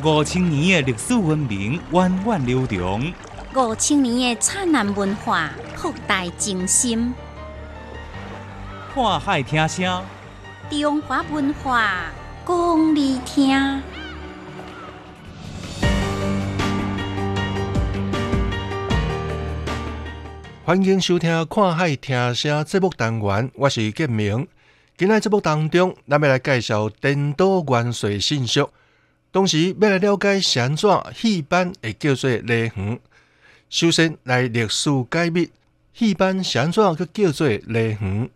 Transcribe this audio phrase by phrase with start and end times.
[0.00, 3.12] 五千年的历史文明源远流长，
[3.54, 7.12] 五千年的灿烂文化博大精深。
[8.94, 10.02] 看海听声，
[10.70, 12.06] 中华文化
[12.46, 13.82] 讲你听。
[20.64, 24.48] 欢迎收听《看海听声》节目单元，我是建明。
[24.96, 28.64] 今日节目当中，咱要来介绍颠倒元帅信息。
[29.32, 32.98] 同时，要来了解安怎戏班会叫做雷横。
[33.70, 35.48] 首先来历史解密，
[35.94, 38.28] 戏班安怎去叫做雷横？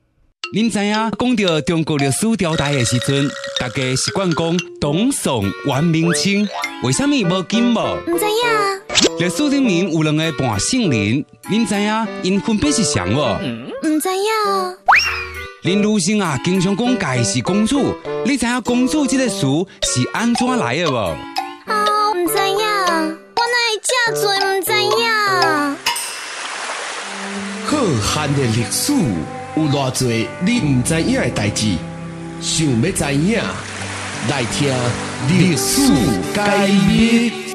[0.54, 3.28] 您知影讲到中国历史朝代的时阵，
[3.60, 6.48] 大家习惯讲董宋元明清，
[6.82, 7.98] 为什么无金无？
[8.06, 13.38] 唔知影，历史里面有两个半姓林，您知影因分别是谁无？
[13.82, 15.35] 唔知影。
[15.66, 17.92] 林如生啊，经常讲家是公主，
[18.24, 19.40] 你知影公主这个词
[19.82, 20.96] 是安怎来的无？
[20.96, 21.84] 啊，
[22.14, 22.64] 唔知影，
[23.34, 25.02] 我哪会这多唔知影？
[27.66, 28.92] 浩瀚的历史
[29.56, 30.08] 有偌多
[30.40, 31.76] 你唔知影的代志，
[32.40, 33.42] 想要知影，
[34.30, 34.72] 来听
[35.26, 35.82] 历史
[36.32, 37.45] 解密。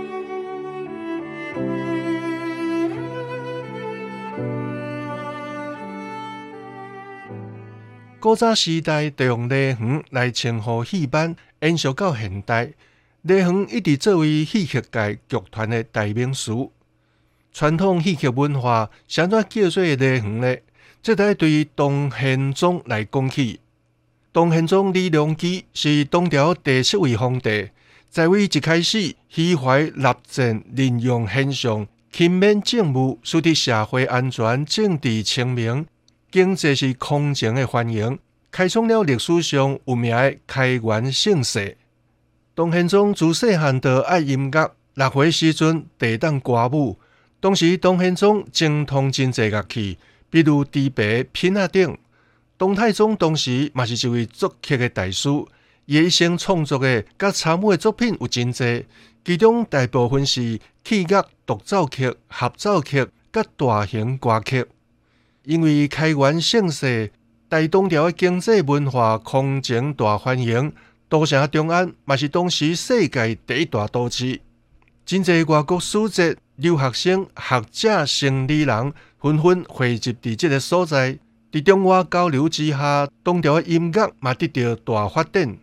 [8.22, 12.72] 古早时代，就用雷横来称呼戏班，延续到现代，
[13.23, 16.69] 雷横一直作为戏剧界剧团的代名词。
[17.52, 20.55] 传统戏剧文化，怎叫做雷横呢？
[21.02, 23.59] 这台对东宪宗来讲起。
[24.31, 27.69] 东宪宗李隆基是东朝第七位皇帝，
[28.11, 35.88] 在位一开始，喜怀立政，任用贤相，勤勉政务，使得社会安全、政治清明。
[36.32, 38.18] 经济是空前的繁荣，
[38.50, 41.78] 开创了历史上有名的开元盛世。
[42.56, 46.98] 东宪宗自细汉就爱音乐，六岁时阵地当歌舞。
[47.42, 49.98] 当时东宪宗精通真济乐器，
[50.30, 51.98] 比如笛钹、品啊等。
[52.58, 55.28] 东太宗当时嘛是一位作曲的大师，
[55.86, 58.86] 伊一生创作的甲参与的作品有真济，
[59.26, 64.66] 其中大部分是器乐独奏曲、合奏曲甲大型歌曲。
[65.44, 67.12] 因为开元盛世，
[67.50, 70.72] 大东条的经济文化空前大繁荣，
[71.10, 74.40] 都城中安嘛是当时世界第一大都市。
[75.04, 81.18] 真济外国使节、留学生、学者、生理人纷纷汇集伫即个所在，
[81.52, 85.58] 伫中外交流之下，东条的音乐嘛得到大发展。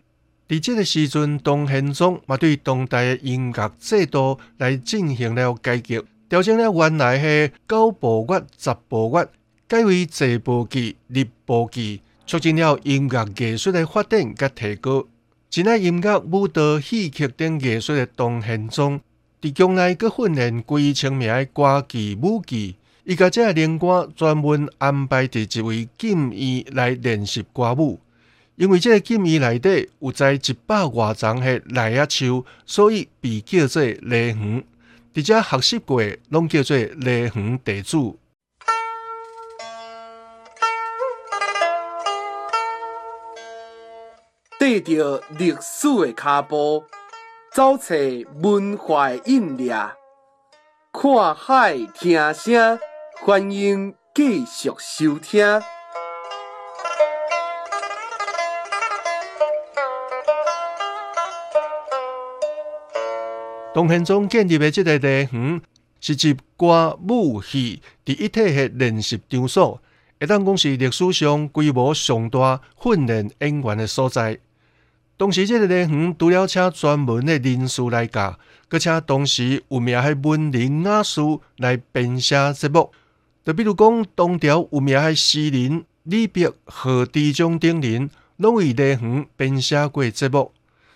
[0.49, 9.25] 伫即个时阵，东宪宗嘛对当代的音乐制度来进行了改革，调整了原来的九部乐、十部乐。
[9.69, 15.05] 改为坐步机、立步机，促进了音乐艺术的发展甲提高。
[15.47, 18.99] 真爱音乐、舞蹈、戏剧等艺术的东宪宗，
[19.39, 27.99] 伫将来阁训练几千名的歌剧、舞剧，伊甲这连官专门安排伫一位禁医来练习歌舞。
[28.55, 34.63] 因为这个禁医内底有在一百外丛的赖亚树，所以被叫做雷园。
[35.13, 38.15] 伫遮学习过，拢叫做雷横弟子。
[44.69, 46.83] 跟着历史的脚步，
[47.51, 47.95] 走找
[48.43, 49.75] 文化印印，
[50.93, 52.79] 看海听声，
[53.19, 55.59] 欢迎继续收听。
[63.73, 65.59] 东宪宗建立的这个地方，
[65.99, 69.81] 是集歌舞戏第一体的练习场所，
[70.19, 74.37] 会当讲是历史上规模上大、训练演员的所在。
[75.19, 81.19] 当时这个礼堂除了请专门的人士来教，佮请当时有名的文人雅士
[81.57, 82.89] 来编写节目。
[83.43, 90.53] 就比如讲，东朝有名的诗人李白、贺知章等人，拢为礼堂编写过节目。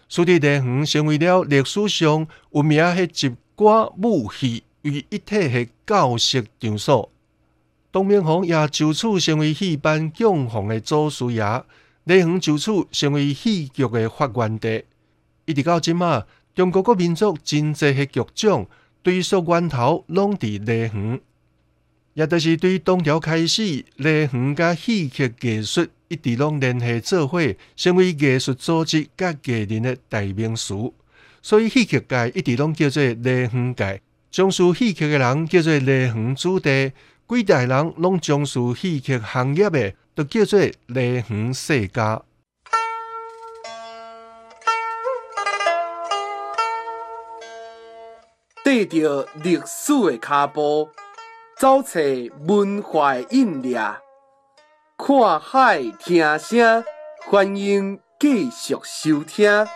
[0.08, 7.12] 所以礼堂成为了历史上有名的集歌舞戏于一体的教室场所。
[7.92, 11.44] 东明皇也就此成为戏班讲红的祖师爷。
[12.06, 14.84] 内行就此成为戏剧的发源地，
[15.46, 18.68] 一直到今嘛，中国各民族真济的剧种，
[19.02, 21.22] 追溯源头拢伫内行，
[22.14, 27.40] 也就是对东朝开始，内行甲戏剧艺术一直拢联系做伙，
[27.78, 30.74] 成为艺术组织甲艺人的代名词。
[31.42, 36.92] 所以戏剧界一直拢叫做内行界，从事戏剧的人叫做内行子弟，
[37.30, 39.94] 几代人拢从事戏剧行业的。
[40.16, 42.22] 就叫做梨园世家。
[48.64, 50.90] 跟着历史的脚步，
[51.58, 52.00] 走找
[52.48, 53.76] 文化的印迹，
[54.98, 56.84] 看海听声，
[57.26, 59.68] 欢迎继续收听。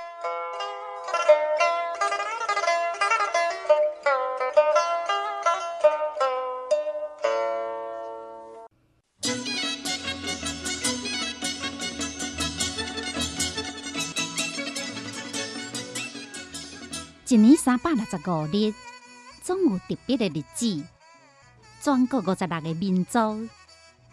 [17.29, 18.73] 一年三百六十五日，
[19.43, 20.81] 总有特别的日子。
[21.81, 23.49] 全国五十六个民族，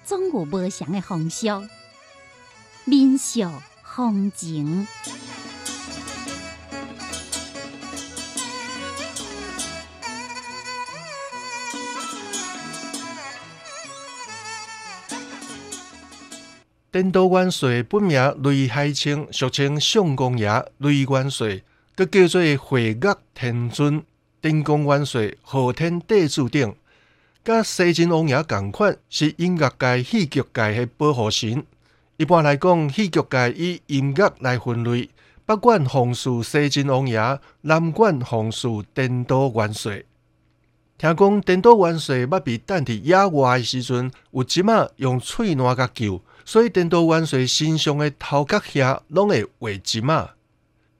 [0.05, 1.47] 总有不同的风俗、
[2.85, 3.49] 民俗、
[3.85, 4.89] 风情。
[16.91, 21.63] 天都元帅本名雷海清，俗称相公爷雷元帅。
[21.97, 24.03] 佮叫做惠岳天尊、
[24.43, 26.75] 天公元帅、昊天地主等，
[27.45, 31.65] 甲西晋王爷共款，是音乐界、戏剧界的保护神。
[32.17, 35.09] 一般来讲，戏剧界以音乐来分类，
[35.47, 40.03] 北管奉祀西晋王爷，南管奉祀天都元帅。
[40.99, 50.31] 听讲天都元帅捌被等伫野外的时阵，有一马用喙烂甲救，所以天都元帅身上的头壳遐拢会画一马。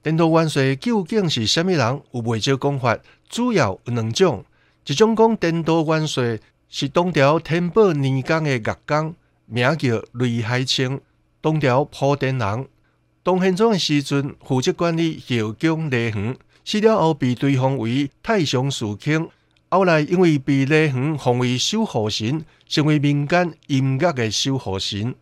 [0.05, 2.03] 天都元帅究竟是虾米人？
[2.13, 4.45] 有袂少讲法，主要有两种。
[4.87, 9.15] 一种讲天都元帅是东条天宝年间的乐工，
[9.47, 11.01] 名叫雷海清，
[11.41, 12.69] 东条铺天人。
[13.23, 16.37] 东宪宗的时阵，负责管理后宫内园，
[16.67, 19.27] 死了后被追封为太上寺卿。
[19.71, 25.15] 后来因为被内园奉为守护神，成为民间音乐的守护神。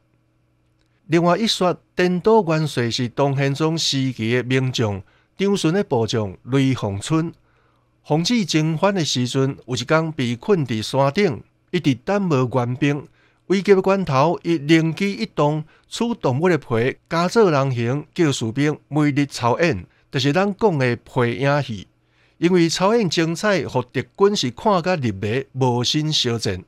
[1.06, 5.02] 另外一说，颠倒元帅是东宪宗时期的名将，
[5.36, 7.32] 张顺的部将雷凤春。
[8.04, 13.06] 奉旨征反的时阵，有一天被困伫山顶，一直等无援兵。
[13.48, 21.86] 危急关头，伊灵机一动，取动物的皮，加做人形，叫士兵每日操演，就是咱讲的皮影戏。
[22.38, 26.64] 因为操演精彩，互敌军是看甲入迷，无心肖战。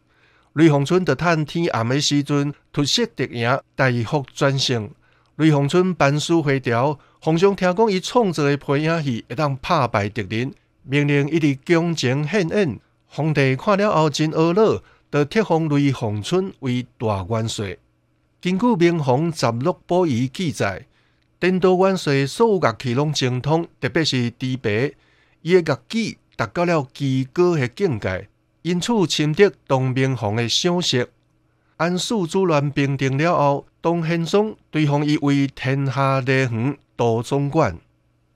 [0.55, 4.89] 雷凤春在趁天暗的时阵，突袭敌营，大获全胜。
[5.35, 10.55] 雷凤春班师回朝，皇上听讲伊创作的配影戏会当拍败敌人，
[10.85, 12.79] 命令一直强情献演。
[13.09, 14.81] 皇帝看了后真懊恼，
[15.11, 17.77] 就册封雷凤春为大元帅。
[18.41, 20.87] 根据《明皇十六宝仪》记载，
[21.41, 24.93] 天都元帅所有乐器拢精通，特别是低白，
[25.43, 28.29] 伊的乐器达到了极高的境界。
[28.65, 31.11] 因此，深得东明皇的赏识。
[31.77, 37.79] 安史之乱平定了后，东宪宗对封伊为天下内园大总管。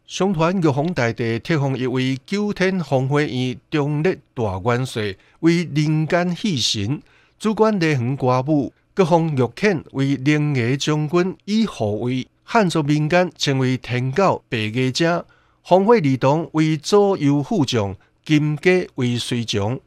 [0.06, 7.00] 相传玉皇大帝册封伊为九天风火院中立大元帅，为人间戏神，
[7.38, 8.75] 主管内园歌舞。
[8.92, 15.25] 各封玉肯为灵牙将军，以护卫汉族民间称为天狗白牙者。
[15.64, 17.96] 风火儿童为左右副将，
[18.26, 19.80] 金戈为随从。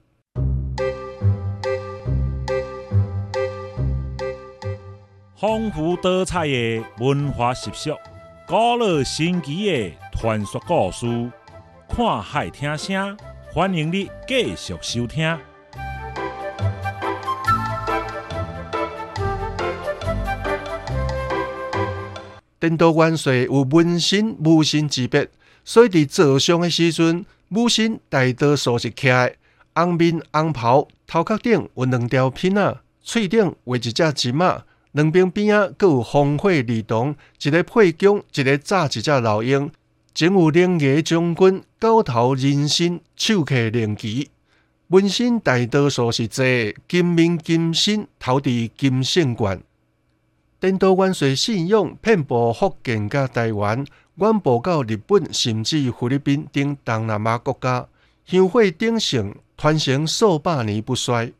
[5.41, 7.97] 丰富多彩的文化习俗，
[8.47, 11.31] 古老神奇的传说故事，
[11.89, 13.17] 看海听声，
[13.51, 15.35] 欢迎你继续收听。
[22.59, 25.27] 天都元帅有文神武神之别，
[25.65, 29.33] 所以伫坐上的时阵，武神大多数是徛
[29.73, 34.63] 红面红袍，头壳顶有两条片仔，喙顶画一只芝麻。
[34.93, 39.71] 两边边啊，各有烽火儿童，一个配将，一个炸一只老鹰。
[40.13, 44.29] 前有灵牙将军，高头人身，手揢灵旗。
[44.89, 46.43] 纹身大多数是坐
[46.89, 49.63] 金面金身，头戴金线冠。
[50.59, 53.85] 天都元帅信仰遍布福建甲台湾，
[54.15, 57.87] 远播到日本，甚至菲律宾等东南亚国家，
[58.25, 61.31] 香火鼎盛，传承数百年不衰。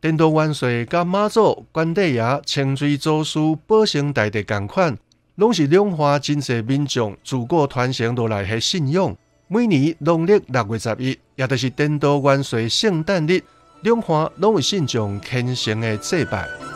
[0.00, 3.38] 天都元帅甲妈祖、关帝爷、清水祖师、
[3.68, 4.98] 保生大帝共款，
[5.36, 9.16] 拢是两化真济民众自古传承落来的信仰。
[9.46, 13.40] 每年农历六月十一，也就是天都元帅圣诞日，
[13.82, 16.75] 两化拢有信众虔诚的祭拜。